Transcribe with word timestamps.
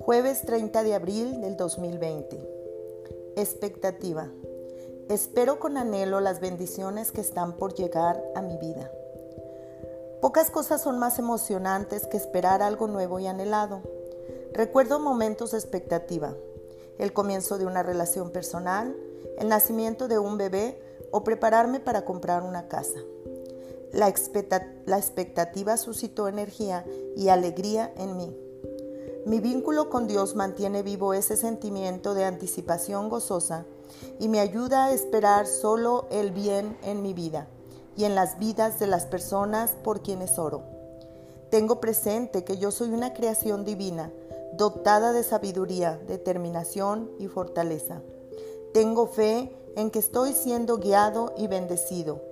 Jueves 0.00 0.42
30 0.46 0.82
de 0.82 0.94
abril 0.94 1.40
del 1.40 1.56
2020. 1.56 2.40
Expectativa. 3.36 4.28
Espero 5.08 5.58
con 5.60 5.76
anhelo 5.76 6.20
las 6.20 6.40
bendiciones 6.40 7.12
que 7.12 7.20
están 7.20 7.56
por 7.56 7.74
llegar 7.74 8.22
a 8.34 8.42
mi 8.42 8.56
vida. 8.56 8.90
Pocas 10.20 10.50
cosas 10.50 10.82
son 10.82 10.98
más 10.98 11.18
emocionantes 11.18 12.06
que 12.06 12.16
esperar 12.16 12.62
algo 12.62 12.88
nuevo 12.88 13.20
y 13.20 13.26
anhelado. 13.26 13.82
Recuerdo 14.52 14.98
momentos 14.98 15.50
de 15.50 15.58
expectativa, 15.58 16.34
el 16.98 17.12
comienzo 17.12 17.58
de 17.58 17.66
una 17.66 17.82
relación 17.82 18.30
personal, 18.30 18.96
el 19.38 19.48
nacimiento 19.48 20.08
de 20.08 20.18
un 20.18 20.38
bebé 20.38 20.80
o 21.10 21.24
prepararme 21.24 21.78
para 21.78 22.04
comprar 22.04 22.42
una 22.42 22.68
casa. 22.68 23.00
La, 23.92 24.08
expectativa 24.08 25.76
suscitó 25.76 26.28
energía 26.28 26.84
y 27.16 27.28
alegría 27.28 27.92
en 27.96 28.16
mí. 28.16 28.49
Mi 29.26 29.38
vínculo 29.40 29.90
con 29.90 30.06
Dios 30.06 30.34
mantiene 30.34 30.82
vivo 30.82 31.12
ese 31.12 31.36
sentimiento 31.36 32.14
de 32.14 32.24
anticipación 32.24 33.10
gozosa 33.10 33.66
y 34.18 34.28
me 34.28 34.40
ayuda 34.40 34.86
a 34.86 34.92
esperar 34.92 35.46
solo 35.46 36.06
el 36.10 36.30
bien 36.30 36.78
en 36.82 37.02
mi 37.02 37.12
vida 37.12 37.46
y 37.96 38.04
en 38.04 38.14
las 38.14 38.38
vidas 38.38 38.78
de 38.78 38.86
las 38.86 39.04
personas 39.04 39.72
por 39.84 40.00
quienes 40.00 40.38
oro. 40.38 40.62
Tengo 41.50 41.80
presente 41.80 42.44
que 42.44 42.56
yo 42.56 42.70
soy 42.70 42.90
una 42.90 43.12
creación 43.12 43.66
divina, 43.66 44.10
dotada 44.54 45.12
de 45.12 45.22
sabiduría, 45.22 46.00
determinación 46.08 47.10
y 47.18 47.26
fortaleza. 47.26 48.00
Tengo 48.72 49.06
fe 49.06 49.54
en 49.76 49.90
que 49.90 49.98
estoy 49.98 50.32
siendo 50.32 50.78
guiado 50.78 51.34
y 51.36 51.46
bendecido 51.46 52.29